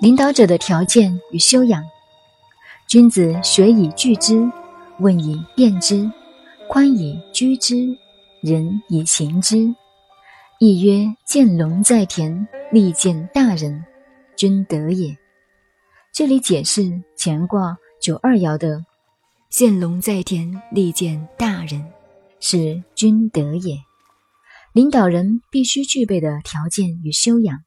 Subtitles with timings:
[0.00, 1.82] 领导者的条件与修养，
[2.86, 4.50] 君子学以聚之，
[4.98, 6.10] 问以辩之，
[6.68, 7.96] 宽以居之，
[8.42, 9.74] 仁以行之。
[10.60, 13.84] 亦曰：见龙在田，利见大人，
[14.36, 15.16] 君德也。
[16.12, 18.84] 这里解释乾卦九二爻的
[19.50, 21.84] “见龙在田，利见大人”，
[22.40, 23.76] 是君德也。
[24.74, 27.62] 领导人必须具备的条件与修养：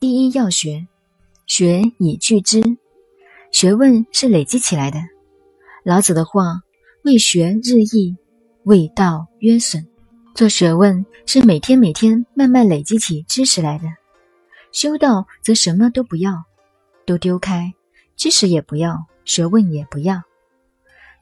[0.00, 0.88] 第一要学。
[1.46, 2.62] 学以聚之，
[3.52, 4.98] 学问是累积起来的。
[5.84, 6.62] 老子的话
[7.04, 8.16] ：“为学日益，
[8.64, 9.86] 为道约损。”
[10.34, 13.84] 做学问是每天每天慢慢累积起知识来的。
[14.72, 16.44] 修道则什么都不要，
[17.04, 17.74] 都丢开，
[18.16, 20.22] 知识也不要，学问也不要。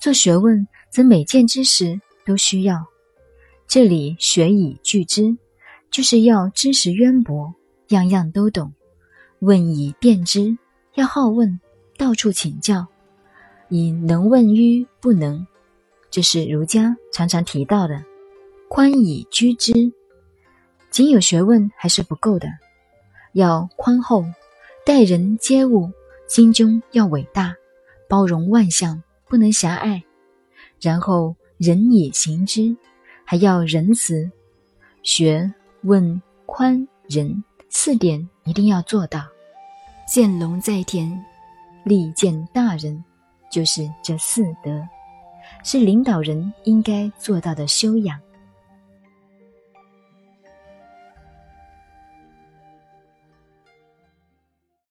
[0.00, 2.86] 做学问则每件知识都需要。
[3.68, 5.36] 这里学以聚之，
[5.90, 7.54] 就是要知识渊博，
[7.88, 8.72] 样样都懂。
[9.40, 10.56] 问以辨之，
[10.94, 11.60] 要好问，
[11.98, 12.86] 到处请教，
[13.68, 15.46] 以能问于不能，
[16.10, 18.02] 这是儒家常常提到的。
[18.68, 19.72] 宽以居之，
[20.90, 22.48] 仅有学问还是不够的，
[23.32, 24.24] 要宽厚，
[24.84, 25.90] 待人接物，
[26.28, 27.54] 心胸要伟大，
[28.08, 30.02] 包容万象，不能狭隘。
[30.80, 32.76] 然后仁以行之，
[33.26, 34.30] 还要仁慈。
[35.02, 37.44] 学问宽仁。
[37.68, 39.22] 四点一定要做到，
[40.08, 41.12] 见龙在田，
[41.84, 43.04] 利见大人，
[43.50, 44.82] 就是这四德，
[45.62, 48.18] 是领导人应该做到的修养。